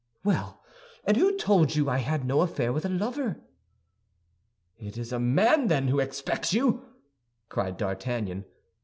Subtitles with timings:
[0.23, 0.63] "Well!
[1.05, 3.39] And who told you I had no affair with a lover?"
[4.79, 6.83] "It is a man, then, who expects you?"
[7.49, 8.45] cried D'Artagnan.